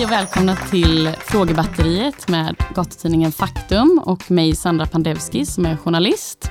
[0.00, 6.50] Hej och välkomna till Frågebatteriet med gatutidningen Faktum och mig Sandra Pandevski som är journalist.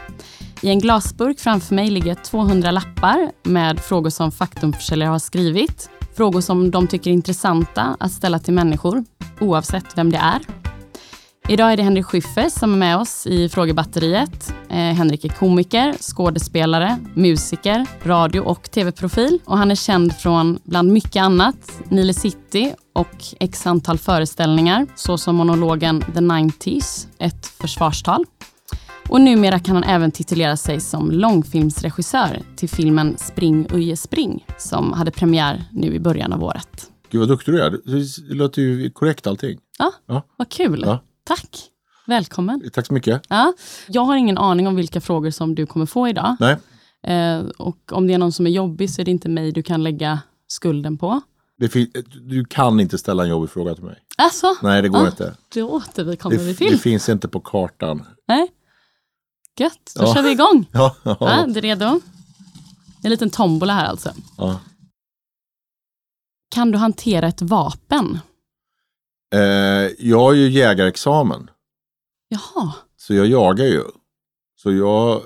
[0.62, 5.90] I en glasburk framför mig ligger 200 lappar med frågor som Faktumförsäljare har skrivit.
[6.16, 9.04] Frågor som de tycker är intressanta att ställa till människor,
[9.40, 10.69] oavsett vem det är.
[11.50, 14.54] Idag är det Henrik Schyffert som är med oss i frågebatteriet.
[14.70, 19.40] Eh, Henrik är komiker, skådespelare, musiker, radio och tv-profil.
[19.46, 25.36] Och han är känd från, bland mycket annat, Nile City och x antal föreställningar såsom
[25.36, 28.26] monologen The 90s, ett försvarstal.
[29.10, 34.94] Och numera kan han även titulera sig som långfilmsregissör till filmen Spring Uje Spring som
[34.94, 36.92] hade premiär nu i början av året.
[37.12, 37.70] Gud vad duktig du är.
[37.70, 39.60] Det låter ju korrekt allting.
[39.80, 40.22] Ja, Ja.
[40.38, 40.84] vad kul.
[40.86, 41.00] Ja.
[41.30, 41.70] Tack.
[42.08, 42.70] Välkommen.
[42.74, 43.22] Tack så mycket.
[43.30, 43.54] Ja,
[43.88, 46.36] jag har ingen aning om vilka frågor som du kommer få idag.
[46.40, 46.58] Nej,
[47.04, 49.64] Eh, och om det är någon som är jobbig så är det inte mig du
[49.64, 51.22] kan lägga skulden på.
[51.58, 51.68] det
[52.30, 53.98] du kan inte ställa en jobbig fråga till mig.
[54.18, 55.08] Alltså, Nej, det går Ja.
[55.08, 55.36] inte.
[55.54, 56.80] då återkommer Det, vi det till.
[56.80, 58.06] finns inte på kartan.
[58.28, 58.48] Nej.
[59.60, 60.14] Gött, då Ja.
[60.14, 60.66] kör vi igång.
[60.72, 61.18] Ja, ja.
[61.20, 62.02] Ja, är du redo?
[63.04, 64.12] En liten tombola här alltså.
[64.38, 64.60] ja.
[66.52, 68.20] Kan du hantera ett vapen?
[69.34, 71.50] Eh, jag har ju jägarexamen,
[72.30, 73.84] Jaha, så jag jagar ju.
[74.56, 75.22] Så, jag, eh,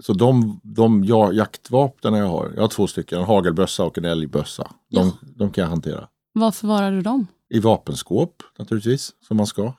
[0.00, 4.04] så de, de ja, jaktvapnen jag har, jag har två stycken, en hagelbössa och en
[4.04, 4.62] älgbössa.
[4.90, 5.12] De, Ja.
[5.36, 6.08] de kan jag hantera.
[6.32, 7.26] var förvarar du dem?
[7.50, 9.72] I vapenskåp naturligtvis, som man ska.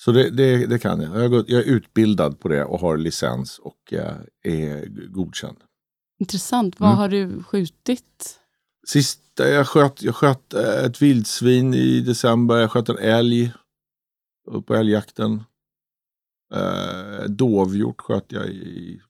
[0.00, 1.22] Så det, det, det kan jag.
[1.24, 5.56] Jag, gått, jag är utbildad på det och har licens och eh, är godkänd.
[6.20, 6.80] Intressant.
[6.80, 6.98] Vad Mm.
[6.98, 8.40] har du skjutit?
[8.86, 13.52] Sist eh, jag sköt, jag sköt eh, ett vildsvin i december, jag sköt en älg
[14.66, 15.44] på älgjakten.
[16.54, 19.00] Eh, dovhjort sköt jag i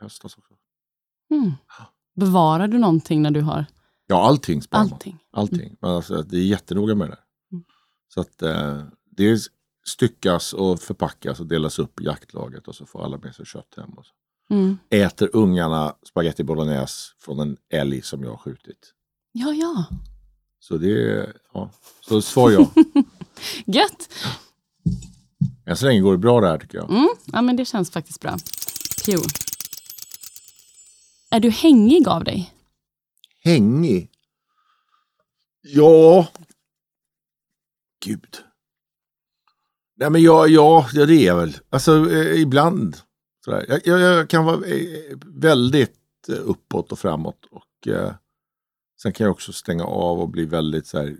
[0.00, 0.54] höstas också.
[1.30, 1.52] Mm.
[2.14, 3.66] Bevarar du någonting när du har
[4.06, 4.92] Ja, allting sparar man.
[4.92, 5.18] allting?
[5.30, 5.76] Allting.
[5.80, 7.18] Men alltså, det är jättenoga med det.
[7.52, 7.64] Mm.
[8.08, 9.40] Så att eh, det
[9.86, 13.74] styckas och förpackas och delas upp i jaktlaget och så får alla med sig kött
[13.76, 13.90] hem.
[13.90, 14.12] Och så.
[14.54, 14.78] Mm.
[14.90, 18.92] Äter ungarna spaghetti bolognese från en älg som jag har skjutit.
[19.32, 19.84] Ja, ja.
[20.60, 21.70] Så det ja.
[22.00, 22.70] Så svar ja.
[23.66, 24.08] Gött.
[25.66, 26.90] Än så länge går det bra det här tycker jag.
[26.90, 27.08] Mm.
[27.24, 28.36] Ja, men det känns faktiskt bra.
[29.04, 29.24] Kul.
[31.30, 32.54] Är du hängig av dig?
[33.44, 34.10] Hängig?
[35.62, 36.26] Ja.
[38.04, 38.36] Gud.
[39.96, 41.56] Nej men ja, ja, ja det är jag väl.
[41.70, 42.96] Alltså eh, ibland.
[43.44, 43.64] Sådär.
[43.68, 47.46] Jag, jag, jag kan vara eh, väldigt eh, uppåt och framåt.
[47.50, 48.14] Och eh,
[49.02, 51.16] sen kan jag också stänga av och bli väldigt så här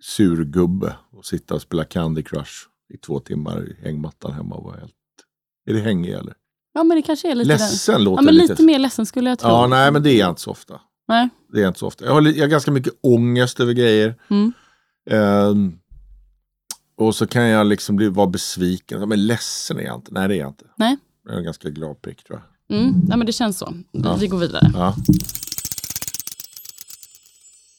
[0.00, 0.96] surgubbe.
[1.10, 2.52] Och sitta och spela Candy Crush
[2.94, 4.94] i två timmar i hängmattan hemma och vara helt...
[5.66, 6.34] Är det hängig eller?
[6.72, 7.48] Ja, men det kanske är lite...
[7.48, 8.52] Ledsen låter Ja, men lite.
[8.52, 9.48] lite mer ledsen skulle jag tro.
[9.48, 10.80] Ja, nej men det är jag inte så ofta.
[11.08, 11.28] Nej.
[11.52, 12.04] Det är inte så ofta.
[12.04, 14.14] Jag har, jag har ganska mycket ångest över grejer.
[14.30, 14.52] Mm.
[15.10, 15.78] Ehm,
[16.96, 19.08] och så kan jag liksom bli, vara besviken.
[19.08, 20.12] Men ledsen är jag inte.
[20.14, 20.64] Nej, det är jag inte.
[20.76, 20.96] Nej.
[21.24, 22.78] Jag är en ganska glad prick tror jag.
[22.78, 22.94] Mm.
[23.08, 23.74] Nej, men det känns så.
[23.92, 24.16] Ja.
[24.20, 24.70] vi går vidare.
[24.74, 24.96] Ja.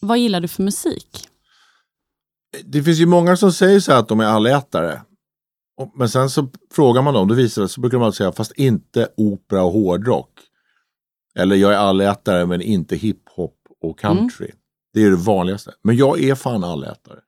[0.02, 1.28] Vad gillar du för musik?
[2.64, 5.02] Det finns ju många som säger så här att de är allätare.
[5.96, 8.52] Men sen så frågar man dem, då visar det så brukar de alltid säga fast
[8.52, 10.30] inte opera och hårdrock.
[11.36, 14.52] Eller jag är allätare men inte hiphop och country.
[14.94, 15.74] Det är det vanligaste.
[15.82, 17.20] Men jag är fan allätare.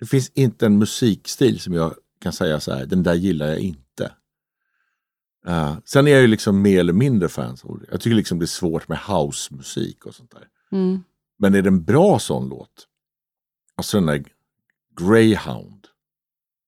[0.00, 3.58] Det finns inte en musikstil som jag kan säga så här, den där gillar jag
[3.58, 4.12] inte.
[5.46, 7.64] Eh, sen är jag ju liksom mer eller mindre fans.
[7.90, 10.46] Jag tycker liksom det är svårt med housemusik och sånt där.
[10.78, 11.02] Mm.
[11.42, 12.86] Men är det en bra sån låt?
[13.74, 14.24] Alltså den där
[15.00, 15.86] Greyhound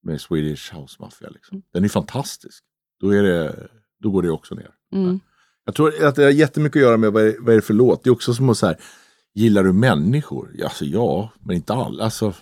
[0.02, 1.28] med Swedish House Mafia.
[1.28, 1.62] Liksom.
[1.72, 2.64] Den är fantastisk.
[3.00, 3.68] Då, är det,
[4.00, 4.70] då går det också ner.
[4.92, 5.20] Mm.
[5.64, 7.74] Jag tror att det har jättemycket att göra med vad är, vad är det för
[7.74, 8.04] låt.
[8.04, 8.76] Det är också som att så här,
[9.34, 10.50] gillar du människor?
[10.54, 12.04] Ja, Alltså, ja, men inte alla.
[12.04, 12.34] Alltså,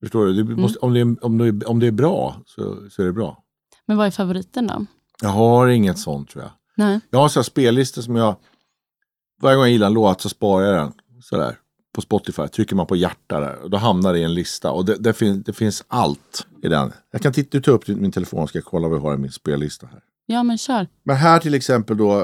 [0.00, 0.42] förstår du?
[0.42, 3.06] Det måste, om, det är, om, det är, om det är bra så, så är
[3.06, 3.44] det bra.
[3.86, 4.86] Men vad är favoriten då?
[5.22, 6.52] Jag har inget sånt tror jag.
[6.76, 7.00] Nej.
[7.10, 8.36] Jag har så här spellistor som jag,
[9.40, 11.56] varje gång jag gillar en låt så sparar jag den sådär
[11.94, 12.48] på Spotify.
[12.48, 15.12] Trycker man på hjärta där och då hamnar det i en lista och det, det,
[15.12, 16.92] fin, det finns allt i den.
[17.10, 19.32] Jag kan titta, ta upp min telefon ska jag kolla vad jag har i min
[19.32, 20.00] spellista här.
[20.26, 20.86] Ja, men kör.
[21.02, 22.20] Men här till exempel då,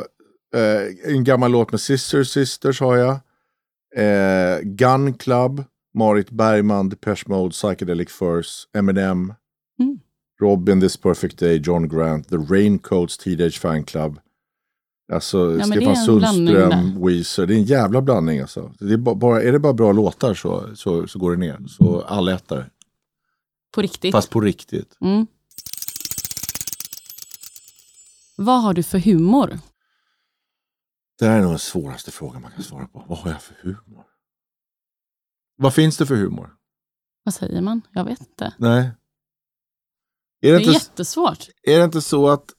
[0.54, 3.18] eh, en gammal låt med Sister Sisters har jag.
[3.96, 5.64] Eh, Gun Club,
[5.94, 9.34] Marit Bergman, Depeche Mode, Psychedelic Furs, Eminem,
[9.80, 9.98] Mm.
[10.40, 14.18] Robin, This Perfect Day, John Grant, The Raincoats, Teenage Fan Club.
[15.12, 17.46] Alltså är Stefan Sundström, Weezer.
[17.46, 18.72] Det är en jävla blandning alltså.
[18.78, 21.66] Det är, ba- bara, är det bara bra låtar så, så, så går det ner.
[21.68, 22.70] Så allätare.
[23.74, 24.12] På riktigt.
[24.12, 24.96] Fast på riktigt.
[25.00, 25.26] Mm.
[28.36, 29.58] Vad har du för humor?
[31.18, 33.04] Det här är nog den svåraste frågan man kan svara på.
[33.08, 34.04] Vad har jag för humor?
[35.56, 36.50] Vad finns det för humor?
[37.22, 37.80] Vad säger man?
[37.92, 38.54] Jag vet inte.
[38.58, 38.80] Nej.
[38.80, 38.92] Är
[40.40, 41.48] Det det, är inte, jättesvårt.
[41.62, 42.50] är det inte så att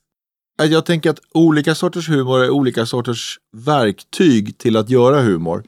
[0.57, 5.63] jag tänker att olika sorters humor är olika sorters verktyg till att göra humor.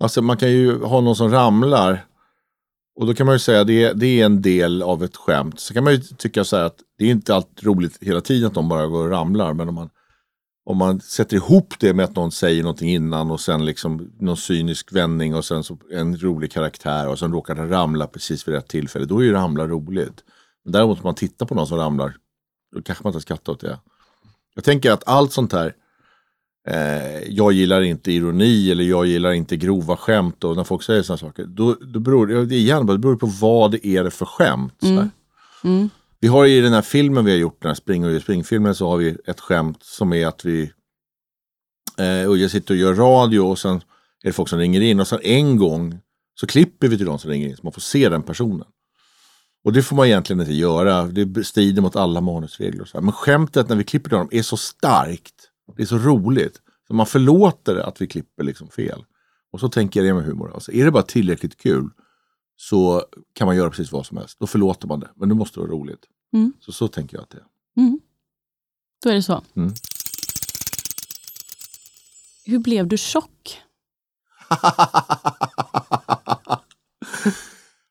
[0.00, 2.06] Alltså man kan ju ha någon som ramlar.
[3.00, 5.60] Och då kan man ju säga att det, det är en del av ett skämt.
[5.60, 8.46] Så kan man ju tycka så här att det är inte allt roligt hela tiden
[8.46, 9.52] att de bara går och ramlar.
[9.52, 9.90] Men om man,
[10.64, 14.36] om man sätter ihop det med att någon säger någonting innan och sen liksom någon
[14.36, 18.54] cynisk vändning och sen så en rolig karaktär och sen råkar den ramla precis vid
[18.54, 19.04] rätt tillfälle.
[19.04, 20.24] Då är ju ramla roligt.
[20.64, 22.16] Men däremot om man tittar på någon som ramlar,
[22.76, 23.78] då kanske man inte skrattar åt det.
[24.54, 25.74] Jag tänker att allt sånt här,
[26.68, 31.02] eh, jag gillar inte ironi eller jag gillar inte grova skämt och när folk säger
[31.02, 34.78] sådana saker, då, då beror det, igen, det beror på vad det är för skämt.
[34.82, 35.10] här.
[35.64, 35.90] Mm.
[36.20, 38.88] Vi har i den här filmen vi har gjort, den här Spring och springfilmen, så
[38.88, 40.72] har vi ett skämt som är att vi
[41.98, 45.00] eh, och jag sitter och gör radio och sen är det folk som ringer in
[45.00, 45.98] och sen en gång
[46.40, 48.66] så klipper vi till de som ringer in så man får se den personen.
[49.66, 52.82] Och det får man egentligen inte göra, det strider mot alla manusregler.
[52.82, 53.02] Och så här.
[53.02, 55.34] Men skämtet när vi klipper till dem är så starkt,
[55.76, 59.04] det är så roligt, så man förlåter att vi klipper liksom fel.
[59.52, 60.54] Och så tänker jag det med humor.
[60.54, 61.90] Alltså, är det bara tillräckligt kul
[62.56, 64.36] så kan man göra precis vad som helst.
[64.40, 66.04] Då förlåter man det, men det måste vara roligt.
[66.32, 66.52] Mm.
[66.60, 67.46] Så, så tänker jag att det är.
[67.82, 68.00] Mm.
[69.02, 69.42] Då är det så.
[69.56, 69.74] Mm.
[72.44, 73.62] Hur blev du tjock?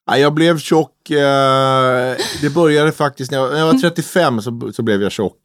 [0.05, 1.09] Jag blev tjock.
[1.09, 5.37] Eh, det började faktiskt när jag, när jag var 35 så, så blev jag tjock.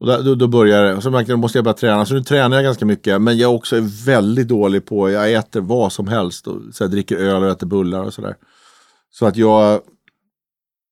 [0.00, 1.00] Och då, då, då började det.
[1.00, 2.06] Så märkte jag måste jag börja träna.
[2.06, 3.22] Så nu tränar jag ganska mycket.
[3.22, 6.46] Men jag också är väldigt dålig på, jag äter vad som helst.
[6.46, 8.36] Och, så jag dricker öl och äter bullar och sådär.
[9.10, 9.80] Så att jag,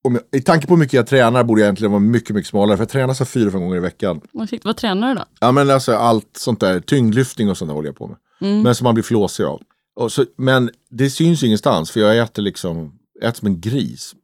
[0.03, 2.77] jag, i tanke på hur mycket jag tränar borde jag egentligen vara mycket, mycket smalare.
[2.77, 4.21] För jag tränar så fyra, fem gånger i veckan.
[4.65, 5.25] Vad tränar du då?
[5.41, 8.17] Ja men alltså allt sånt där, tyngdlyftning och sånt där håller jag på med.
[8.41, 8.63] Mm.
[8.63, 9.63] Men som man blir flåsig av.
[9.99, 14.15] Och så, men det syns ingenstans för jag äter liksom, jag äter som en gris.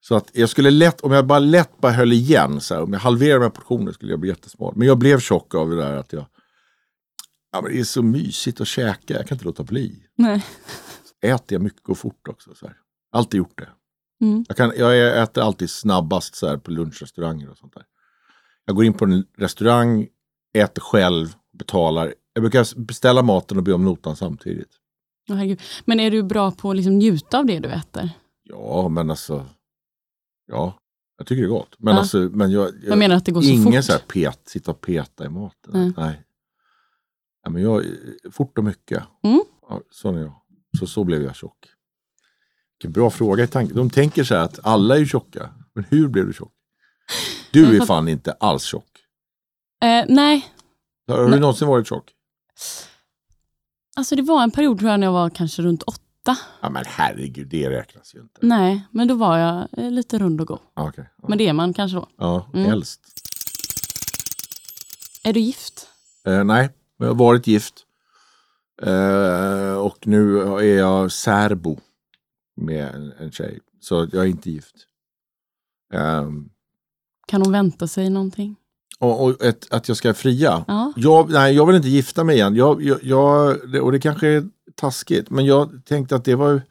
[0.00, 2.92] Så att jag skulle lätt, om jag bara lätt bara höll igen, så här, om
[2.92, 4.72] jag halverade mina portioner skulle jag bli jättesmal.
[4.76, 6.26] Men jag blev tjock av det där att jag,
[7.52, 10.02] ja men det är så mysigt att käka, jag kan inte låta bli.
[10.16, 10.44] Nej.
[11.22, 12.54] Äter jag mycket och fort också.
[12.54, 12.76] Så här.
[13.12, 13.68] Alltid gjort det.
[14.26, 14.44] Mm.
[14.48, 17.84] Jag, kan, jag äter alltid snabbast så här, på lunchrestauranger och sånt där.
[18.64, 20.06] Jag går in på en restaurang,
[20.54, 22.14] äter själv, betalar.
[22.32, 24.80] Jag brukar beställa maten och be om notan samtidigt.
[25.28, 25.60] Herregud.
[25.84, 28.10] Men är du bra på att liksom njuta av det du äter?
[28.42, 29.46] Ja, men alltså.
[30.46, 30.78] Ja,
[31.18, 31.74] jag tycker det är gott.
[31.78, 32.00] Men Ja.
[32.00, 33.84] alltså, men jag, jag Jag menar att det går så ingen fort.
[33.84, 35.70] så här pet, sitta och peta i maten.
[35.72, 35.92] Nej.
[35.96, 36.22] Nej.
[37.44, 37.84] Ja, men jag,
[38.32, 39.02] fort och mycket.
[39.22, 39.42] Mm.
[39.68, 40.32] Ja, sån är jag.
[40.78, 41.66] Så, så blev jag tjock.
[42.78, 43.76] Vilken bra fråga i tanken.
[43.76, 45.50] De tänker så här att alla är tjocka.
[45.74, 46.52] Men hur blev du tjock?
[47.52, 48.90] Du är fan inte alls tjock.
[49.82, 50.46] Eh, nej,
[51.08, 51.40] Har du Nej.
[51.40, 52.12] någonsin varit tjock?
[53.96, 56.36] Alltså det var en period tror jag när jag var kanske runt åtta.
[56.60, 58.38] Ja men herregud, det räknas ju inte.
[58.42, 60.58] Nej, men då var jag eh, lite rund och god.
[60.74, 61.10] Ja, okej.
[61.22, 61.28] ja.
[61.28, 62.08] Men det är man kanske då.
[62.16, 62.66] ja Mm.
[62.66, 63.00] helst.
[65.24, 65.88] Är du gift?
[66.26, 67.74] Eh, nej, jag har varit gift.
[68.82, 71.80] Eh, och nu är jag särbo
[72.56, 73.60] med en, en tjej.
[73.80, 74.74] Så jag är inte gift.
[75.92, 76.48] Ehm,
[77.26, 78.56] Kan hon vänta sig någonting?
[78.98, 80.64] Och och ett, att jag ska fria.
[80.68, 80.92] Ja.
[80.96, 82.54] Jag, nej, jag vill inte gifta mig igen.
[82.54, 86.62] Jag, jag, jag, och det kanske är taskigt, men jag tänkte att det var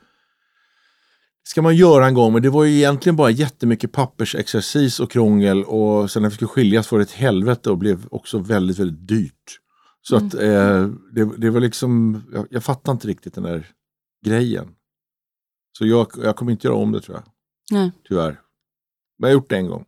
[1.44, 5.64] ska man göra en gång, men det var ju egentligen bara jättemycket pappersexercis och krångel
[5.64, 9.08] och sen när vi skulle skiljas var det ett helvete och blev också väldigt, väldigt
[9.08, 9.60] dyrt.
[10.02, 13.68] Så att eh, det, det var liksom, jag, jag fattar inte riktigt den där
[14.26, 14.68] grejen.
[15.78, 17.24] Så jag, jag kommer inte göra om det tror jag,
[17.72, 17.92] Nej.
[18.08, 18.40] tyvärr.
[19.20, 19.86] Men jag har gjort det en gång.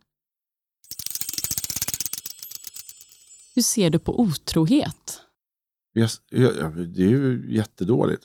[3.56, 5.20] Hur ser du på otrohet?
[5.92, 8.22] Jag, jag, det är ju jättedåligt.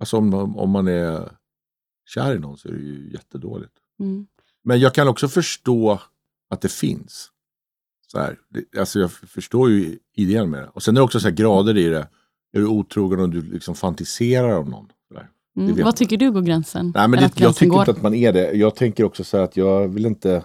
[0.00, 1.32] Alltså om, om man är
[2.06, 3.72] kär i någon så är det ju jättedåligt.
[4.00, 4.26] Mm.
[4.64, 6.00] Men jag kan också förstå
[6.50, 7.30] att det finns.
[8.06, 10.68] Så här, det, alltså jag förstår ju idén med det.
[10.68, 12.08] Och sen är det också så grader i det.
[12.52, 14.88] Är du otrogen och du liksom fantiserar om någon?
[15.58, 15.84] Mm.
[15.84, 16.92] Vad tycker du går gränsen?
[16.94, 17.80] Nej, men det, jag tycker går?
[17.80, 18.52] inte att man är det.
[18.52, 20.44] Jag tänker också så här att jag vill inte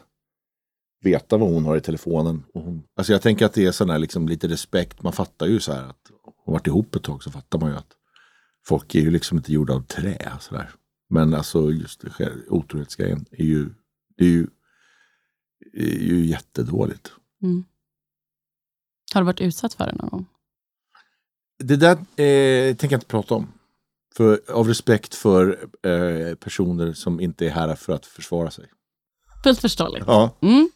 [1.03, 2.43] veta vad hon har i telefonen.
[2.53, 5.03] Och hon, alltså jag tänker att det är sån här liksom lite respekt.
[5.03, 6.11] Man fattar ju så här att
[6.45, 7.91] hon varit ihop ett tag så fattar man ju att
[8.65, 10.31] folk är ju liksom inte gjorda av trä.
[10.39, 10.69] Så där.
[11.09, 13.69] Men alltså just det, otrohetsgrejen är ju,
[14.17, 14.47] det är ju,
[15.73, 17.11] är ju jättedåligt.
[17.43, 17.65] Mm.
[19.13, 20.25] Har du varit utsatt för det någon gång?
[21.59, 23.47] Det där eh, tänker jag inte prata om.
[24.15, 28.65] För, av respekt för eh, personer som inte är här för att försvara sig.
[29.43, 30.03] Fullt förståeligt.
[30.07, 30.37] Ja.
[30.41, 30.69] Mm.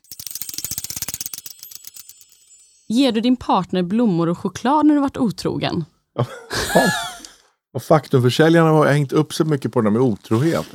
[2.87, 5.85] Ger du din partner blommor och choklad när du varit otrogen?
[7.73, 10.65] Och faktumförsäljarna har hängt upp sig mycket på det med otrohet.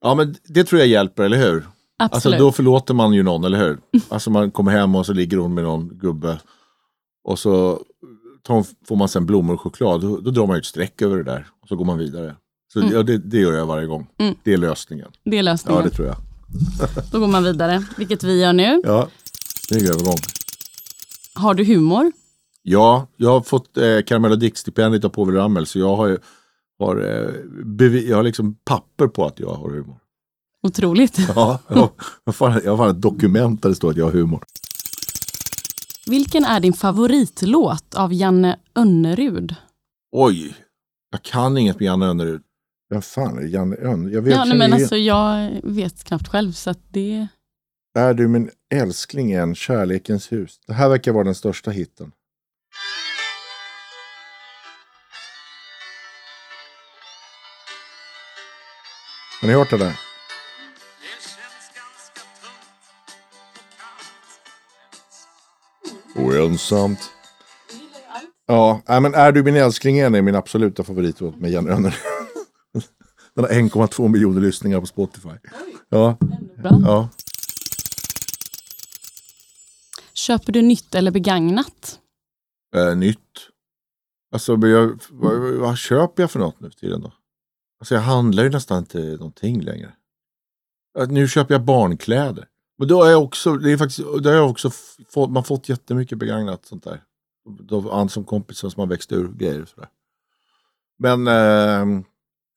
[0.00, 1.66] Ja men det tror jag hjälper, eller hur?
[1.98, 2.38] Alltså Absolut.
[2.38, 3.78] då förlåter man ju någon, eller hur?
[4.08, 6.38] Alltså man kommer hem och så ligger hon med någon gubbe.
[7.24, 7.80] Och så
[8.48, 10.00] hon, får man sen blommor och choklad.
[10.00, 11.46] Då, då drar man ju ett streck över det där.
[11.62, 12.36] Och så går man vidare.
[12.72, 14.06] Så ja, det, det gör jag varje gång.
[14.18, 14.34] Mm.
[14.42, 15.08] Det är lösningen.
[15.24, 15.78] det är lösningen.
[15.78, 16.16] Ja, det tror jag.
[17.12, 18.80] Då går man vidare, vilket vi gör nu.
[18.84, 19.08] Ja,
[19.68, 20.16] snygg övergång.
[21.34, 22.12] Har du humor?
[22.62, 23.98] Ja, jag har fått eh,
[24.32, 25.66] och Dick-stipendiet av Povel Ramel.
[25.66, 26.18] Så jag har, ju-
[26.78, 29.98] har, eh, jag har liksom papper på att jag har humor.
[30.62, 31.18] Otroligt.
[31.36, 31.90] Ja, jag, har-
[32.24, 34.44] jag, har fan, jag har ett dokument där det står att jag har humor.
[36.06, 39.54] Vilken är din favoritlåt av Janne Önnerud?
[40.12, 40.54] Oj,
[41.10, 42.42] jag kan inget med Janne Önnerud.
[42.90, 44.14] Vem fan är Janne Önnerud?
[44.14, 47.26] Jag vet Ja, nej, men alltså, jag vet knappt själv, så att det...
[47.96, 50.60] Är du min älskling än, kärlekens hus.
[50.66, 52.12] Det här verkar vara den största hitten.
[59.40, 60.00] Har ni hört det där?
[66.16, 67.10] Och ensamt.
[68.46, 71.94] Ja, men Är du min älskling än är min absoluta favoritlåt med Janne Önnerud.
[73.34, 75.28] Den har 1,2 miljoner lyssningar på Spotify.
[75.88, 76.16] Ja,
[76.62, 77.08] ja.
[80.26, 82.00] Köper du nytt eller begagnat?
[82.76, 83.18] eh, nytt.
[84.32, 87.12] Alltså, jag, vad, vad köper jag för något nu för tiden då?
[87.80, 89.92] Alltså jag handlar ju nästan inte någonting längre.
[90.98, 92.48] Att Nu köper jag barnkläder.
[92.78, 94.70] Men då är jag också, det är faktiskt, då har jag också
[95.08, 97.02] fått, man fått jättemycket begagnat sånt där.
[97.60, 99.88] Då, som kompisar som har växt ur grejer och sådär.
[100.98, 102.02] Men, eh,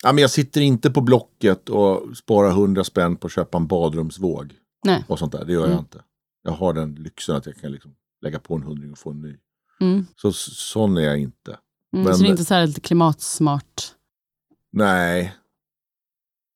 [0.04, 3.68] ja, men jag sitter inte på Blocket och sparar 100 spänn på att köpa en
[3.68, 4.54] badrumsvåg.
[4.86, 5.04] Nej.
[5.08, 5.80] Och sånt där, det gör jag Mm.
[5.80, 6.04] inte.
[6.44, 9.22] Jag har den lyxen att jag kan liksom lägga på en hundring och få en
[9.22, 9.38] ny.
[9.82, 10.06] Mm.
[10.16, 11.58] Så sån är jag inte.
[11.94, 13.84] Mm, Men- så det är inte så här lite klimatsmart?
[14.72, 15.36] Nej.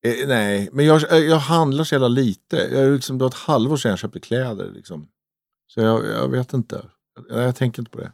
[0.06, 2.56] Eh, nej, men jag, eh, jag handlar så jävla lite.
[2.56, 4.70] Jag, är liksom, det var ett halvår sedan jag köpte kläder.
[4.74, 5.08] Liksom.
[5.66, 6.86] Så jag, jag vet inte.
[7.28, 8.12] Jag, jag tänker inte på det.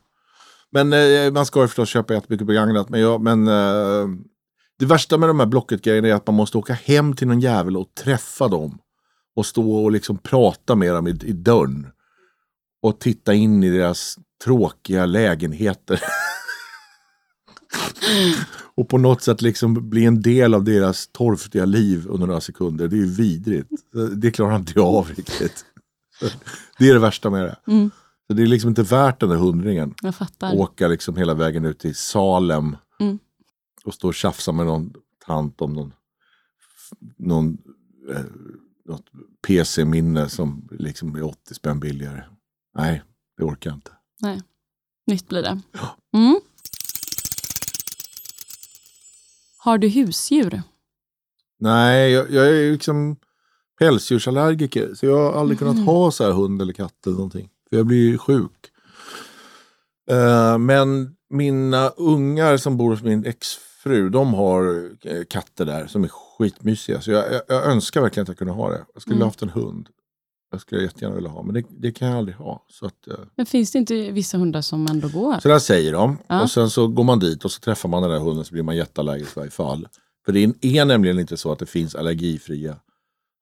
[0.71, 2.89] Men eh, man ska ju förstås köpa jättemycket begagnat.
[2.89, 4.09] Men, jag, men eh,
[4.79, 7.77] det värsta med de här Blocket-grejerna är att man måste åka hem till någon jävel
[7.77, 8.79] och träffa dem.
[9.41, 11.87] Och stå och liksom prata med dem i, i dörren.
[12.83, 16.01] Och titta in i deras tråkiga lägenheter.
[18.75, 22.89] och på något sätt liksom bli en del av deras torftiga liv under några sekunder.
[22.89, 23.69] Det är ju vidrigt.
[24.17, 25.65] Det klarar inte jag av riktigt.
[26.79, 27.57] Det är det värsta med det.
[27.67, 27.91] Mm.
[28.27, 29.95] Så det är liksom inte värt den där hundringen.
[30.03, 30.55] Jag fattar.
[30.57, 33.19] Åka liksom hela vägen ut till Salem Mm.
[33.85, 34.93] och stå och tjafsa med någon
[35.27, 35.93] tant om någon,
[37.17, 37.59] någon
[38.11, 38.25] eh,
[38.91, 39.07] något
[39.47, 42.23] PC-minne som liksom är 80 spänn billigare.
[42.77, 43.03] Nej,
[43.37, 43.91] det orkar jag inte.
[45.07, 45.61] Nytt blir det.
[46.15, 46.41] Mm.
[49.59, 50.63] Har du husdjur?
[51.59, 53.17] Nej, jag, jag är liksom
[53.79, 54.95] pälsdjursallergiker.
[54.95, 55.85] Så jag har aldrig kunnat Mhm.
[55.87, 57.49] ha så här hund eller katt eller någonting.
[57.71, 58.71] För jag blir sjuk.
[60.11, 66.05] Eh, men mina ungar som bor hos min exfru, de har eh, katter där som
[66.05, 66.09] är
[66.45, 67.01] skitmysiga.
[67.01, 68.85] Så jag, jag, jag önskar verkligen att jag kunde ha det.
[68.95, 69.23] Jag skulle Mm.
[69.23, 69.89] ha haft en hund.
[70.53, 72.65] Jag skulle jättegärna vilja ha, men det, det kan jag aldrig ha.
[72.69, 75.41] Så, att, eh, Men finns det inte vissa hundar som ändå går?
[75.43, 76.19] så där säger de.
[76.27, 76.43] Ja.
[76.43, 78.63] Och sen så går man dit och så träffar man den där hunden så blir
[78.63, 79.89] man jätteallergisk i varje fall.
[80.25, 82.77] För det är nämligen inte så att det finns allergifria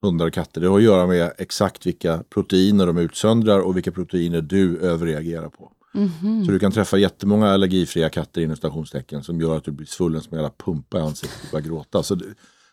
[0.02, 0.60] hundar och katter.
[0.60, 5.48] Det har att göra med exakt vilka proteiner de utsöndrar och vilka proteiner du överreagerar
[5.48, 5.72] på.
[5.94, 6.44] Mhm.
[6.44, 10.20] Så du kan träffa jättemånga allergifria katter inom stationstecken som gör att du blir svullen
[10.22, 12.02] som en jävla pumpa i ansiktet och börjar gråta.
[12.02, 12.24] Så, det,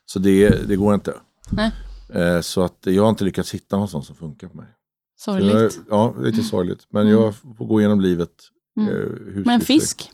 [0.06, 1.14] så det, det går inte.
[1.52, 1.72] Nej.
[2.10, 4.68] Eh, så att jag har inte lyckats hitta någon sån som funkar på mig.
[5.16, 5.80] Så jag, Sorgligt.
[5.90, 6.88] ja, lite sorgligt.
[6.90, 7.14] Men Mm.
[7.22, 8.32] jag får gå igenom livet.
[8.78, 8.90] Mm.
[8.90, 9.46] Eh, husdjursligt.
[9.46, 10.12] Men fisk?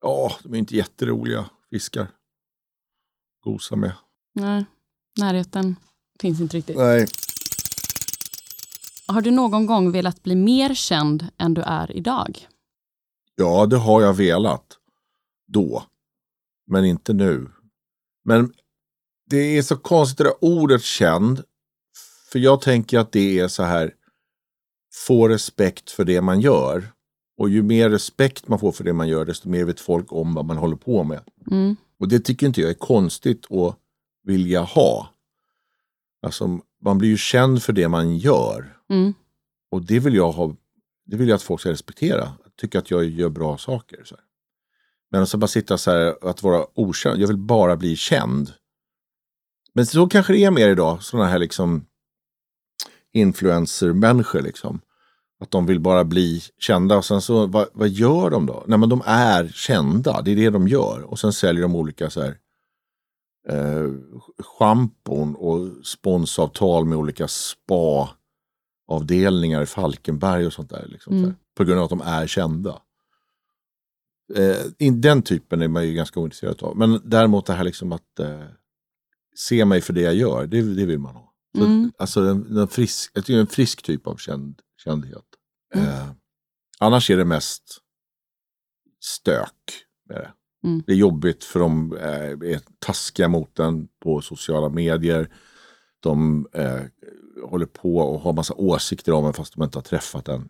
[0.00, 2.10] Ja, de är inte jätteroliga fiskar.
[3.44, 3.92] Gosa med.
[4.34, 4.64] Nej,
[5.18, 5.76] närheten
[6.20, 6.76] finns inte riktigt.
[6.76, 7.06] Nej.
[9.06, 12.46] Har du någon gång velat bli mer känd än du är idag?
[13.34, 14.78] Ja, det har jag velat.
[15.46, 15.84] Då.
[16.66, 17.48] Men inte nu.
[18.24, 18.52] Men
[19.30, 21.42] det är så konstigt det där ordet känd.
[22.32, 23.94] För jag tänker att det är så här.
[25.06, 26.92] Få respekt för det man gör.
[27.36, 30.34] Och ju mer respekt man får för det man gör, desto mer vet folk om
[30.34, 31.20] vad man håller på med.
[31.50, 31.76] Mm.
[31.98, 33.76] Och det tycker inte jag är konstigt att
[34.22, 35.10] vilja ha.
[36.22, 38.76] Alltså, man blir ju känd för det man gör.
[38.90, 39.14] Mm.
[39.70, 40.56] Och det vill jag ha,
[41.06, 42.32] det vill jag att folk ska respektera.
[42.60, 44.04] Tycka att jag gör bra saker.
[44.04, 44.24] Så här.
[45.10, 47.20] Men att bara sitta så här, att vara okänd.
[47.20, 48.52] Jag vill bara bli känd.
[49.72, 51.86] Men så kanske det är mer idag, sådana här liksom
[53.12, 54.80] influencer-människor liksom.
[55.40, 58.64] Att de vill bara bli kända och sen så, vad, vad gör de då?
[58.66, 61.00] Nej men de är kända, det är det de gör.
[61.02, 62.36] Och sen säljer de olika så här
[63.48, 63.90] eh,
[64.38, 67.28] schampon och sponsavtal med olika
[68.88, 70.86] spa-avdelningar i Falkenberg och sånt där.
[70.88, 71.24] Liksom, Mm.
[71.24, 72.82] så här, på grund av att de är kända.
[74.34, 76.76] Eh, in- den typen är man ju ganska ointresserad av.
[76.76, 78.40] Men däremot det här liksom att eh,
[79.34, 81.32] se mig för det jag gör, det, det vill man ha.
[81.56, 81.92] Så, Mm.
[81.98, 85.24] Alltså en, en, frisk, jag tycker en frisk typ av känd, kändhet.
[85.74, 85.86] Mm.
[85.88, 86.10] Eh,
[86.78, 87.78] annars är det mest
[89.00, 90.30] stök med det.
[90.64, 90.82] Mm.
[90.86, 95.30] Det är jobbigt för de eh, är taskiga mot den på sociala medier.
[96.00, 96.82] De eh,
[97.44, 100.48] håller på och har massa åsikter om en fast de inte har träffat den.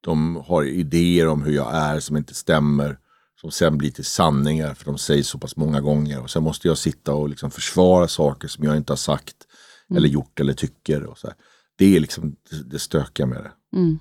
[0.00, 2.98] De har idéer om hur jag är som inte stämmer.
[3.44, 6.22] Som sen blir till sanningar för de sägs så pass många gånger.
[6.22, 9.36] Och sen måste jag sitta och liksom försvara saker som jag inte har sagt.
[9.90, 9.96] Mm.
[9.96, 11.04] Eller gjort eller tycker.
[11.04, 11.36] Och så här.
[11.76, 13.78] Det är liksom det, stökiga med det.
[13.78, 13.98] Mm.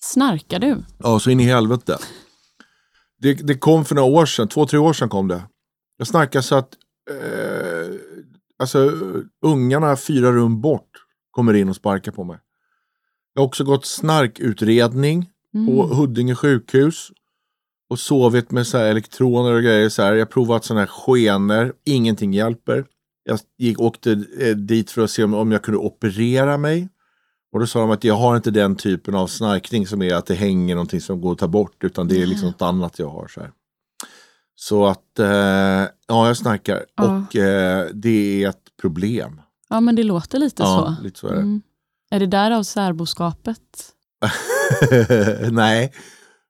[0.00, 0.84] Snarkar du?
[0.98, 1.98] Ja, så in i helvete.
[3.18, 5.42] Det, det kom för några år sedan, två, tre år sedan kom det.
[5.96, 6.74] Jag snackade så att
[7.10, 7.94] eh,
[8.58, 8.92] alltså,
[9.42, 10.90] ungarna fyra rum bort
[11.30, 12.38] kommer in och sparkar på mig.
[13.34, 15.96] Jag har också gått snarkutredning på Mm.
[15.96, 17.10] Huddinge sjukhus.
[17.90, 19.88] Och sovit med så här elektroner och grejer.
[19.88, 20.14] Så här.
[20.14, 22.84] Jag provat sådana här skenor, ingenting hjälper.
[23.24, 26.88] Jag gick, åkte eh, dit för att se om, om jag kunde operera mig.
[27.52, 30.26] Och då sa de att jag har inte den typen av snarkning som är att
[30.26, 31.84] det hänger någonting som går att ta bort.
[31.84, 33.28] Utan det är liksom något annat jag har.
[33.28, 33.50] Så, här.
[34.54, 35.26] så att, eh,
[36.06, 36.84] ja jag snarkar.
[36.96, 37.04] Ja.
[37.28, 39.40] Och eh, det är ett problem.
[39.68, 41.02] Ja, men det låter lite Ja, så.
[41.04, 41.40] lite så är det.
[41.40, 41.62] Mm.
[42.10, 43.60] Är det därav särboskapet?
[45.52, 45.92] Nej,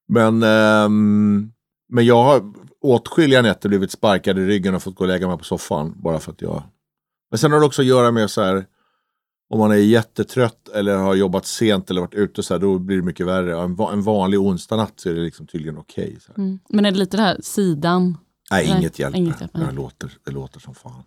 [0.09, 1.53] men, ehm,
[1.89, 2.43] men jag har
[2.81, 5.95] åtskilliga nätter blivit sparkad i ryggen och fått gå och lägga mig på soffan.
[6.03, 6.63] Bara för att jag...
[7.31, 8.67] Men sen har det också att göra med så här
[9.51, 12.97] om man är jättetrött eller har jobbat sent eller varit ute så här, då blir
[12.97, 13.61] det mycket värre.
[13.63, 16.19] En, va- en vanlig onsdagnatt så är det liksom tydligen okej.
[16.29, 16.39] här.
[16.39, 16.59] Mm.
[16.69, 18.19] Men är det lite det här sidan?
[18.51, 19.19] Nej, Nej, inget hjälper.
[19.19, 19.59] inget hjälper.
[19.67, 21.03] Det, låter, det låter som fan.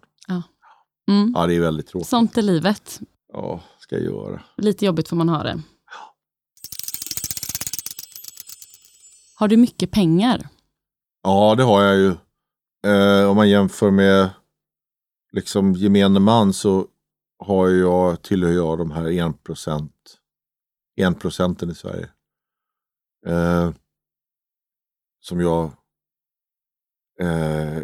[1.09, 1.31] Mm.
[1.35, 2.07] Ja, det är väldigt tråkigt.
[2.09, 2.99] Sånt är livet.
[3.33, 4.41] Ja, ska jag göra.
[4.57, 5.61] Lite jobbigt får man ha det.
[9.41, 10.47] Har du mycket pengar?
[11.23, 12.15] Ja, det har jag ju.
[12.91, 14.29] Eh, om man jämför med
[15.31, 16.87] liksom gemene man så
[17.39, 19.93] har jag, tillhör jag de här 1 procent,
[20.95, 22.09] 1 procenten i Sverige.
[23.27, 23.71] Eh,
[25.19, 25.63] som jag
[27.19, 27.83] eh,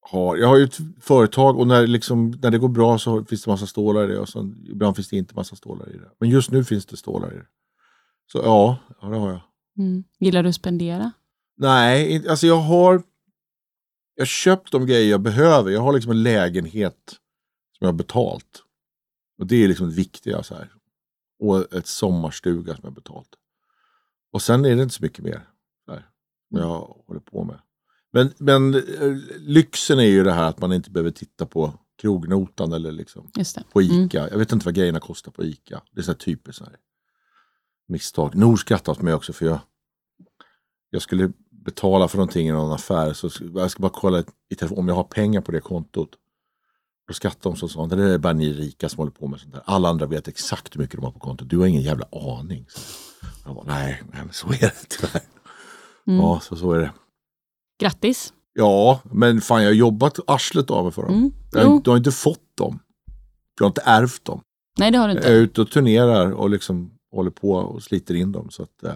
[0.00, 0.36] har.
[0.36, 3.50] Jag har ju ett företag och när, liksom, när det går bra så finns det
[3.50, 6.10] massa stålar i det och sen, ibland finns det inte massa stålar i det.
[6.18, 7.46] Men just nu finns det stålar i det.
[8.32, 9.40] Så ja, ja det har jag.
[9.78, 10.04] Mm.
[10.18, 11.12] Gillar du att spendera?
[11.56, 13.02] Nej, alltså jag har
[14.14, 15.70] jag har köpt de grejer jag behöver.
[15.70, 17.08] Jag har liksom en lägenhet
[17.78, 18.62] som jag har betalt.
[19.38, 20.42] Och det är liksom det viktiga.
[20.42, 20.72] Så här.
[21.38, 23.28] Och ett sommarstuga som jag har betalt.
[24.32, 25.48] Och sen är det inte så mycket mer.
[26.48, 27.58] Som jag håller på med.
[28.12, 32.72] Men, men eh, lyxen är ju det här att man inte behöver titta på krognotan
[32.72, 33.30] eller liksom
[33.72, 34.06] på Mm.
[34.06, 34.28] Ica.
[34.30, 35.82] Jag vet inte vad grejerna kostar på Ica.
[35.92, 36.76] Det är så här typiskt så här
[37.88, 38.34] misstag.
[38.34, 39.58] Nor skrattar åt mig också för jag,
[40.90, 43.12] jag skulle betala för någonting i någon affär.
[43.12, 46.10] Så jag ska bara kolla i telefon om jag har pengar på det kontot.
[47.08, 49.52] Då skrattar de så sa det är bara ni rika som håller på med sånt
[49.52, 49.62] där.
[49.64, 51.48] Alla andra vet exakt hur mycket de har på kontot.
[51.50, 52.66] Du har ingen jävla aning.
[52.68, 52.80] Så
[53.44, 55.22] jag bara, nej, nej, men så är det tyvärr.
[56.06, 56.20] Mm.
[56.20, 56.92] Ja, så, så är det.
[57.80, 58.32] Grattis!
[58.52, 61.14] Ja, men fan jag har jobbat arslet av mig för dem.
[61.14, 61.32] Mm.
[61.52, 62.78] Jag, du har inte fått dem.
[63.54, 64.40] Du har inte ärvt dem.
[64.78, 65.38] Nej, det har du Jag är inte.
[65.38, 68.50] ute och turnerar och liksom håller på och sliter in dem.
[68.50, 68.92] Så att, eh,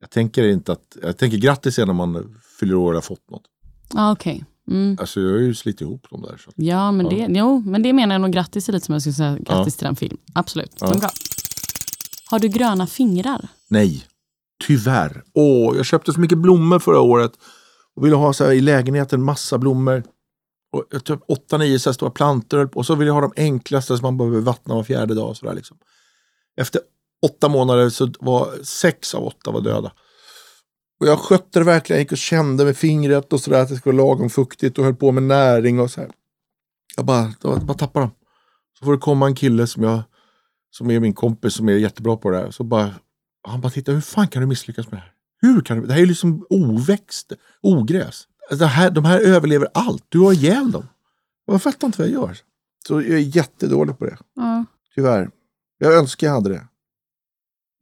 [0.00, 3.42] jag tänker inte att, jag tänker grattis när man fyller år och har fått något.
[3.94, 4.44] Ja, okej.
[4.70, 4.96] Mm.
[5.00, 6.36] Alltså jag har ju slitit ihop dem där.
[6.36, 6.50] Så.
[6.54, 7.28] Ja, men Ja.
[7.28, 8.32] det, jo, men det menar jag nog.
[8.32, 10.16] Grattis är lite som jag skulle säga grattis till den film.
[10.32, 10.74] Absolut.
[10.80, 10.86] Ja.
[10.94, 11.08] Bra.
[12.30, 13.48] Har du gröna fingrar?
[13.68, 14.04] Nej,
[14.64, 15.22] tyvärr.
[15.34, 17.32] Åh, jag köpte så mycket blommor förra året.
[17.96, 20.02] Och ville ha så här, i lägenheten massa blommor.
[20.72, 22.70] Och jag typ 8-9 så här stora plantor.
[22.74, 25.36] Och så ville jag ha de enklaste som man behöver vattna var fjärde dag.
[25.36, 25.76] Så där, liksom.
[26.56, 26.80] Efter
[27.22, 29.92] åtta månader så var sex av åtta var döda.
[31.00, 31.98] Och jag skötte det verkligen.
[31.98, 34.84] Jag gick och kände med fingret och sådär att det skulle vara lagom fuktigt och
[34.84, 36.10] höll på med näring och så här.
[36.96, 38.14] Jag bara, jag bara tappade dem.
[38.78, 40.02] Så får det komma en kille som jag
[40.70, 42.50] som är min kompis som är jättebra på det här.
[42.50, 42.94] Så bara,
[43.48, 45.12] han bara tittar, hur fan kan du misslyckas med det här?
[45.40, 45.86] Hur kan du?
[45.86, 48.28] Det här är liksom oväxt, ogräs.
[48.50, 50.04] Alltså, Det här, de här överlever allt.
[50.08, 50.88] Du har ihjäl dem.
[51.46, 52.38] Jag fattar inte vad jag gör.
[52.86, 54.16] Så jag är jättedålig på det.
[54.34, 54.64] Ja.
[54.94, 55.30] Tyvärr.
[55.78, 56.68] Jag önskar jag hade det.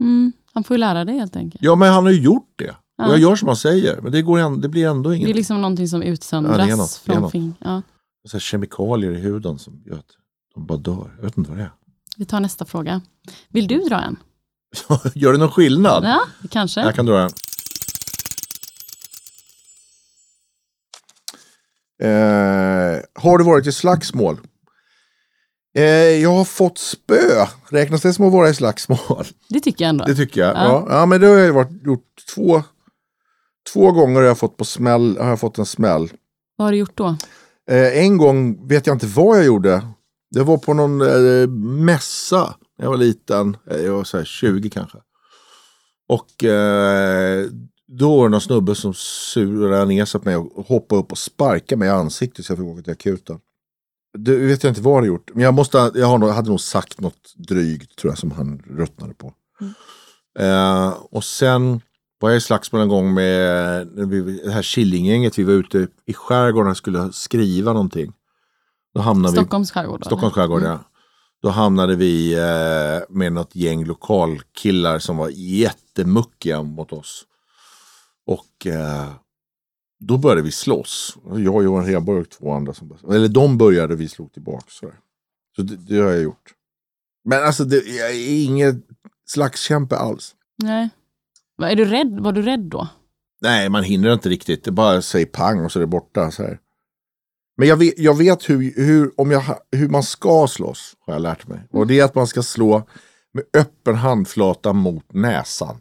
[0.00, 0.32] Mm.
[0.52, 1.62] Han får ju lära dig helt enkelt.
[1.64, 2.74] Ja, men han har ju gjort det.
[2.98, 3.06] Ja.
[3.06, 4.00] Och jag gör som han säger.
[4.00, 5.36] Men det, går ändå, det blir ändå Det är inget.
[5.36, 7.32] liksom någonting som utsöndras Ja, det är något, det är från något.
[7.32, 7.82] fing- ja.
[8.28, 10.10] Så kemikalier i huden som gör att
[10.54, 11.14] de bara dör.
[11.16, 11.72] Jag vet inte vad det är.
[12.16, 13.00] Vi tar nästa fråga.
[13.48, 14.16] Vill du dra en?
[15.14, 16.04] Gör det någon skillnad?
[16.04, 16.80] Ja, kanske.
[16.80, 17.30] Jag kan dra en.
[22.02, 24.40] Eh, har du varit i slagsmål?
[25.76, 25.84] Eh,
[26.22, 27.46] jag har fått spö.
[27.68, 29.24] Räknas det som att vara i slagsmål?
[29.48, 30.04] Det tycker jag ändå.
[30.04, 30.56] Det tycker jag.
[30.56, 30.64] Ja.
[30.64, 30.86] Ja.
[30.98, 32.62] Ja, men det har jag varit, gjort två,
[33.72, 36.10] två gånger har jag fått på smäll, har jag fått en smäll.
[36.56, 37.16] Vad har du gjort då?
[37.70, 39.86] Eh, en gång vet jag inte vad jag gjorde.
[40.30, 41.48] Det var på någon eh,
[41.84, 43.56] mässa när jag var liten.
[43.70, 44.98] Eh, Jag var så här 20 kanske.
[46.08, 47.46] Och eh,
[47.88, 51.18] då var det någon snubbe som surade ner sig på mig och hoppade upp och
[51.18, 53.38] sparkade mig i ansiktet så jag fick åka till akuten.
[54.18, 55.30] Det vet jag inte vad hade gjort.
[55.34, 59.14] Men jag, måste, jag har hade nog sagt något drygt tror jag som han ruttnade
[59.14, 59.32] på.
[60.38, 61.80] Eh, och sen
[62.20, 65.38] var jag i slagsmål en gång med vi, det här Killinggänget.
[65.38, 68.12] Vi var ute i skärgården och skulle skriva någonting.
[68.94, 70.00] Då hamnade vi, Stockholms skärgård?
[70.00, 70.78] då, Stockholms skärgård, ja.
[71.42, 77.24] Då hamnade vi eh, med något gäng lokalkillar som var jättemuckiga mot oss.
[78.26, 79.08] Och eh,
[79.98, 81.16] då började vi slåss.
[81.30, 82.74] Jag Johan Rheborg och två andra.
[82.74, 84.66] Som, eller de började och vi slog tillbaka.
[84.68, 84.92] Så,
[85.56, 86.52] så det, det har jag gjort.
[87.24, 88.82] Men alltså, det, jag är ingen
[89.26, 90.34] slagskämpe alls.
[90.62, 90.88] Nej.
[91.62, 92.20] Är du rädd?
[92.20, 92.88] Var du rädd då?
[93.40, 94.64] Nej, man hinner inte riktigt.
[94.64, 96.30] Det bara säger pang och så är det borta.
[96.30, 96.58] Så här.
[97.56, 101.22] Men jag vet, jag vet hur, hur, om jag, hur man ska slåss, har jag
[101.22, 101.60] lärt mig.
[101.70, 102.88] Och det är att man ska slå
[103.32, 105.80] med öppen handflata mot näsan.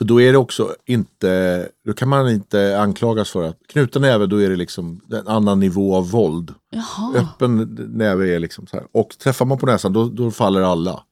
[0.00, 4.26] För då är det också inte, då kan man inte anklagas för att knuten näve,
[4.26, 6.54] då är det liksom en annan nivå av våld.
[6.70, 7.14] Jaha.
[7.16, 8.86] Öppen näve är liksom så här.
[8.92, 11.04] Och träffar man på näsan, då, då faller alla.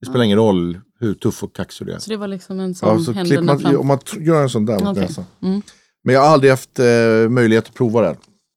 [0.00, 1.98] Det spelar ingen roll hur tuff och kaxig du är.
[1.98, 3.76] Så det var liksom en sån Ja, så händerna man, fram?
[3.76, 5.02] om man gör en sån där mot Okej.
[5.02, 5.24] näsan.
[5.42, 5.62] Mm.
[6.04, 8.16] Men jag har aldrig haft eh, möjlighet att prova den.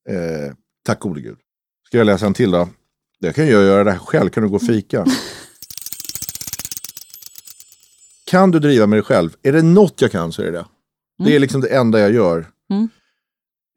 [0.10, 0.54] Eh,
[0.86, 1.38] tack gode gud.
[1.88, 2.70] Ska jag läsa en till då?
[3.20, 4.30] Det kan jag göra det här själv.
[4.30, 5.06] Kan du gå och fika?
[8.28, 9.36] kan du driva med dig själv?
[9.44, 10.66] Är det något jag kan så är det det.
[11.24, 12.48] Det är liksom det enda jag gör.
[12.70, 12.90] Mm.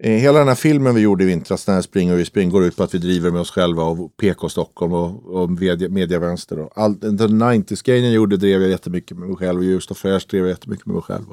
[0.02, 2.50] Eh, hela den här filmen vi gjorde i vintras, den här Spring och vi spring,
[2.50, 5.88] går ut på att vi driver med oss själva och PK Stockholm och, och media,
[5.88, 6.58] mediavänster.
[6.58, 9.96] Och allt, den 90s-grejen jag gjorde drev jag jättemycket med mig själv och just och
[9.96, 11.24] fräscht drev jag jättemycket med mig själv.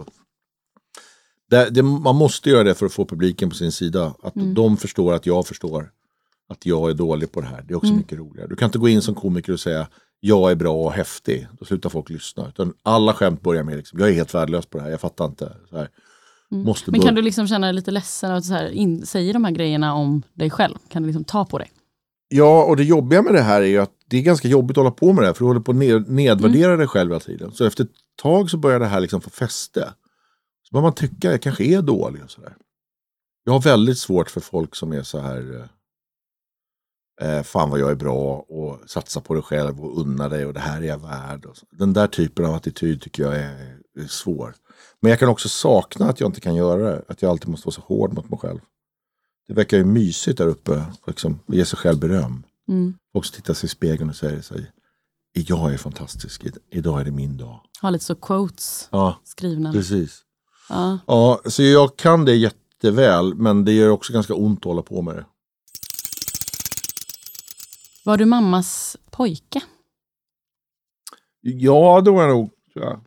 [1.49, 4.13] Det, det, man måste göra det för att få publiken på sin sida.
[4.23, 5.91] Att de förstår att jag förstår
[6.49, 7.63] att jag är dålig på det här.
[7.67, 8.47] Det är också mycket roligare.
[8.47, 9.87] Du kan inte gå in som komiker och säga
[10.19, 11.47] jag är bra och häftig.
[11.59, 12.47] Då slutar folk lyssna.
[12.47, 15.25] Utan alla skämt börjar med liksom, jag är helt värdelös på det här, jag fattar
[15.25, 15.55] inte.
[16.49, 19.43] Måste Men kan du liksom känna dig lite ledsen att så här, in, säger de
[19.43, 20.75] här grejerna om dig själv?
[20.89, 21.71] Kan du liksom ta på dig?
[22.29, 24.81] Ja, och det jobbiga med det här är ju att det är ganska jobbigt att
[24.81, 25.33] hålla på med det här.
[25.33, 27.51] För du håller på att ned, nedvärdera dig själv hela tiden.
[27.51, 29.93] Så efter ett tag så börjar det här liksom få fäste.
[30.63, 32.55] Så börjar man tycka att jag kanske är dålig och sådär.
[33.45, 35.69] Jag har väldigt svårt för folk som är så här.
[37.21, 40.53] Eh, fan vad jag är bra och satsa på dig själv och unna dig och
[40.53, 41.45] det här är jag värd.
[41.45, 41.65] Och så.
[41.71, 44.55] Den där typen av attityd tycker jag är, är svår.
[44.99, 47.03] Men jag kan också sakna att jag inte kan göra det.
[47.07, 48.59] Att jag alltid måste vara så hård mot mig själv.
[49.47, 50.83] Det verkar ju mysigt där uppe.
[51.07, 52.43] Liksom, ge sig själv beröm.
[52.67, 52.93] Mm.
[53.13, 54.71] Folk som tittar sig i spegeln och säger sig,
[55.33, 57.61] jag är fantastisk, idag är det min dag.
[57.81, 59.71] Ha lite så quotes Ja, skrivna.
[59.71, 60.19] precis.
[60.69, 60.99] Ja.
[61.07, 65.01] Ja, så jag kan det jätteväl, men det gör också ganska ont att hålla på
[65.01, 65.25] med det.
[68.07, 69.61] Var du mammas pojke?
[71.41, 72.49] Ja, det var jag nog.
[72.73, 73.01] jag.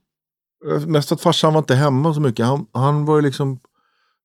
[0.70, 2.46] Eh, Mest att farsan var inte hemma så mycket.
[2.46, 3.60] Han, han var ju liksom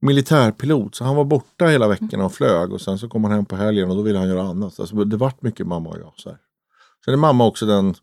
[0.01, 2.73] militärpilot, så han var borta hela veckorna och flög.
[2.73, 4.79] Och sen så kom han hem på helgen och då ville han göra annat.
[4.79, 6.13] Alltså, det vart mycket mamma och jag.
[6.15, 6.39] Så här.
[7.05, 7.95] Sen är mamma också den,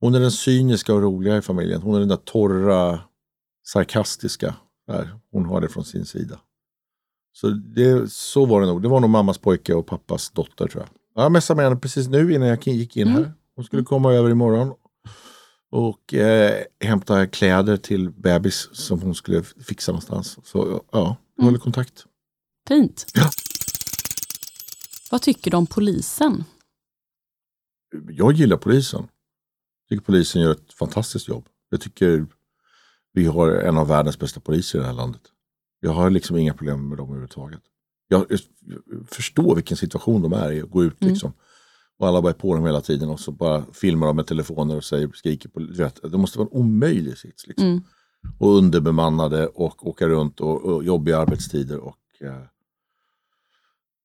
[0.00, 1.82] hon är den cyniska och roliga i familjen.
[1.82, 3.00] Hon är den där torra,
[3.66, 4.54] sarkastiska.
[4.86, 5.18] Där.
[5.32, 6.40] Hon har det från sin sida.
[7.32, 8.82] Så, det, så var det nog.
[8.82, 11.01] Det var nog mammas pojke och pappas dotter tror jag.
[11.14, 13.32] Jag messade med henne precis nu innan jag gick in här.
[13.56, 14.74] Hon skulle komma över imorgon
[15.70, 20.38] och eh, hämta kläder till bebis som hon skulle fixa någonstans.
[20.44, 22.06] Så ja, vi håller kontakt.
[22.68, 23.06] Fint.
[23.14, 23.30] Ja.
[25.10, 26.44] Vad tycker du om polisen?
[28.08, 29.00] Jag gillar polisen.
[29.00, 31.48] Jag tycker polisen gör ett fantastiskt jobb.
[31.70, 32.26] Jag tycker
[33.12, 35.22] vi har en av världens bästa poliser i det här landet.
[35.80, 37.62] Jag har liksom inga problem med dem överhuvudtaget.
[38.12, 38.40] Jag, jag
[39.10, 41.32] förstår vilken situation de är i att gå ut liksom.
[41.98, 44.76] Och alla bara är på dem hela tiden och så bara filmar de med telefoner
[44.76, 47.46] och säger, skriker på, vet, det måste vara en omöjlig sits.
[47.46, 47.66] Liksom.
[47.66, 47.82] Mm.
[48.38, 52.42] Och underbemannade och åka runt och, och jobbiga arbetstider och eh,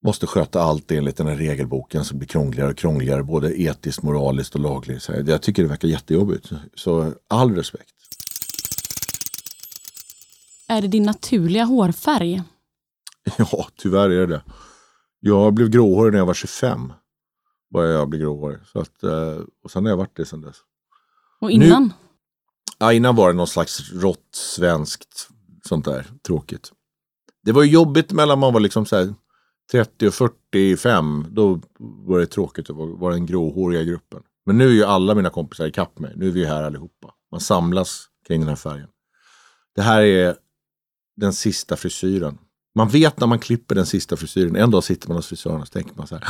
[0.03, 4.55] måste sköta allt enligt den här regelboken som blir krångligare och krångligare, både etiskt, moraliskt
[4.55, 5.09] och lagligt.
[5.25, 6.51] Jag tycker det verkar jättejobbigt.
[6.75, 7.93] Så all respekt.
[10.67, 12.43] Är det din naturliga hårfärg?
[13.37, 14.43] Ja, tyvärr är det det.
[15.19, 16.93] Jag blev gråhårig när jag var 25.
[17.73, 18.59] började jag bli gråhårig.
[18.65, 20.57] Så att, eh, och sen har jag varit det sen dess.
[21.39, 21.83] Och innan?
[21.83, 21.89] Nu,
[22.77, 25.29] ja, innan var det någon slags rått svenskt
[25.63, 26.71] sånt där tråkigt.
[27.43, 29.13] Det var jobbigt mellan man var liksom så här
[29.71, 31.25] 30 och 45.
[31.29, 34.23] Då var det tråkigt att vara den gråhåriga gruppen.
[34.45, 36.13] Men nu är ju alla mina kompisar ikapp mig.
[36.15, 37.13] Nu är vi här allihopa.
[37.31, 38.89] Man samlas kring den här färgen.
[39.75, 40.35] Det här är
[41.15, 42.37] den sista frisyren.
[42.77, 44.55] Man vet när man klipper den sista frisyren.
[44.55, 46.23] En dag sitter man hos frisören och så tänker man så här.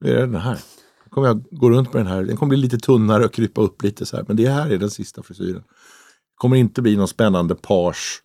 [0.00, 0.58] Nu är det den här.
[1.04, 2.22] Nu kommer jag gå runt med den här.
[2.22, 4.24] Den kommer bli lite tunnare och krypa upp lite så här.
[4.28, 5.62] Men det här är den sista frisyren.
[5.62, 8.22] Det kommer inte bli någon spännande page.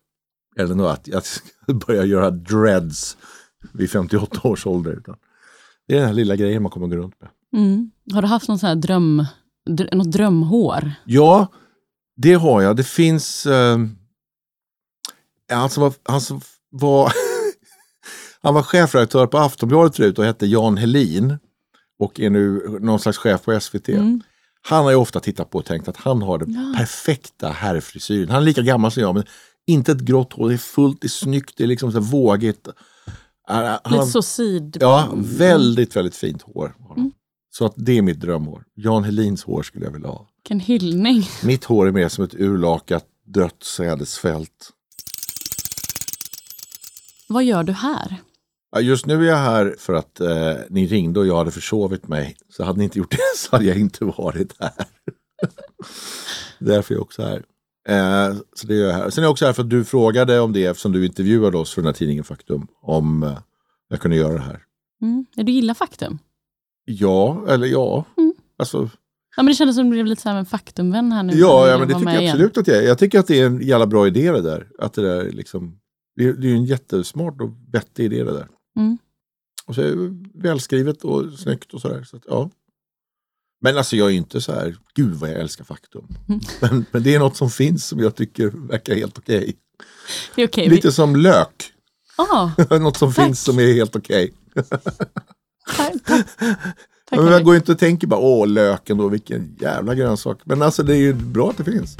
[0.56, 1.22] Eller något att jag
[1.86, 3.16] börjar göra dreads
[3.72, 4.92] vid 58 års ålder.
[4.92, 5.16] Utan
[5.88, 7.30] det är den här lilla grejen man kommer gå runt med.
[7.62, 7.90] Mm.
[8.12, 9.24] Har du haft någon sån här dröm,
[9.70, 10.92] dr något drömhår?
[11.04, 11.52] Ja,
[12.16, 12.76] det har jag.
[12.76, 13.46] Det finns...
[13.46, 13.78] Eh,
[15.52, 17.12] han som var, han som var,
[18.42, 21.38] han var chefredaktör på Aftonbladet förut och hette Jan Helin
[21.98, 23.88] och är nu någon slags chef på SVT.
[23.88, 24.22] Mm.
[24.62, 26.78] Han har ju ofta tittat på och tänkt att han har den ja.
[26.78, 28.28] perfekta herrfrisyren.
[28.28, 29.24] Han är lika gammal som jag men
[29.66, 32.68] inte ett grått hår, det är fullt, det är snyggt, det är liksom så vågigt.
[33.46, 34.76] Han, Lite så sid.
[34.80, 36.74] Ja, väldigt, väldigt fint hår.
[36.96, 37.12] Mm.
[37.50, 38.64] Så att det är mitt drömhår.
[38.74, 40.28] Jan Helins hår skulle jag vilja ha.
[40.36, 41.24] Vilken hyllning.
[41.42, 44.72] Mitt hår är mer som ett urlakat dött sädesfält.
[47.26, 48.16] Vad gör du här?
[48.80, 52.36] Just nu är jag här för att eh, ni ringde och jag hade försovit mig.
[52.48, 54.72] Så hade ni inte gjort det så hade jag inte varit här.
[56.58, 57.42] Därför är jag också här.
[57.88, 59.10] Eh, så det är jag här.
[59.10, 61.74] Sen är jag också här för att du frågade om det eftersom du intervjuade oss
[61.74, 62.66] för den här tidningen Faktum.
[62.82, 63.38] Om eh,
[63.88, 64.62] jag kunde göra det här.
[65.02, 65.26] Mm.
[65.34, 66.18] Du gillar Faktum?
[66.84, 68.04] Ja, eller ja.
[68.16, 68.34] Mm.
[68.58, 68.90] Alltså,
[69.36, 71.32] Ja, men det kändes som du blev lite så här en faktumvän här nu.
[71.32, 72.60] Ja, ja men det tycker jag absolut igen.
[72.60, 72.82] att jag är.
[72.82, 74.68] Jag tycker att det är en jävla bra idé det där.
[74.78, 75.78] Att det där liksom,
[76.16, 78.48] det, det är en jättesmart och vettig idé det där.
[78.76, 78.98] Mm.
[79.66, 82.04] Och så är det välskrivet och snyggt och sådär.
[82.04, 82.50] Så ja.
[83.60, 86.08] Men alltså jag är inte så här, gud vad jag älskar faktum.
[86.28, 86.40] Mm.
[86.60, 89.54] Men, men, det är något som finns som jag tycker verkar helt okej.
[90.32, 90.44] Okay.
[90.44, 90.68] okay.
[90.68, 91.72] Lite som lök.
[92.16, 93.24] Ah, något som tack.
[93.24, 94.34] finns som är helt okej.
[97.10, 97.22] Okay.
[97.22, 100.38] men man går inte och tänker bara, åh löken då, vilken jävla grönsak.
[100.44, 101.96] Men alltså det är ju bra att det finns.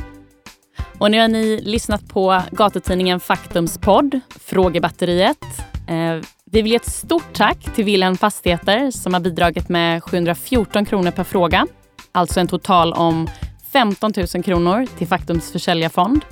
[0.98, 5.44] Och nu har ni lyssnat på gatutidningen Faktums podd Frågebatteriet.
[5.88, 10.84] Eh, vi vill ge ett stort tack till Wilhelm Fastigheter som har bidragit med 714
[10.84, 11.66] kronor per fråga.
[12.12, 13.28] Alltså en total om
[13.72, 16.24] 15 000 kronor till Faktums försäljarfond.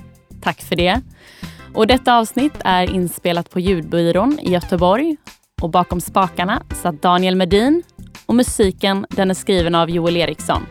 [0.42, 1.00] Tack för det.
[1.74, 5.16] Och detta avsnitt är inspelat på Ljudbyrån i Göteborg.
[5.62, 7.82] Och bakom spakarna satt Daniel Medin
[8.26, 10.66] och musiken den är skriven av Joel Eriksson.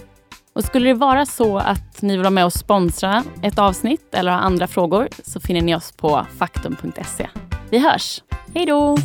[0.56, 4.32] Och skulle det vara så att ni vill vara med och sponsra ett avsnitt eller
[4.32, 7.28] ha andra frågor så finner ni oss på faktum.se.
[7.70, 8.24] Vi hörs!
[8.54, 8.98] Hej då!